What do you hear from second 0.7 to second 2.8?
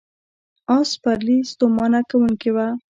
آس سپرلي ستومانه کوونکې وه.